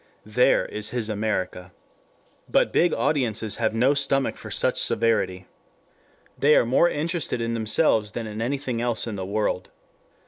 There 0.25 0.65
is 0.65 0.89
his 0.89 1.09
America. 1.09 1.71
But 2.49 2.73
big 2.73 2.91
audiences 2.91 3.57
have 3.57 3.75
no 3.75 3.93
stomach 3.93 4.35
for 4.35 4.49
such 4.49 4.81
severity. 4.81 5.45
They 6.39 6.55
are 6.55 6.65
more 6.65 6.89
interested 6.89 7.39
in 7.39 7.53
themselves 7.53 8.13
than 8.13 8.25
in 8.25 8.41
anything 8.41 8.81
else 8.81 9.05
in 9.05 9.13
the 9.13 9.27
world. 9.27 9.69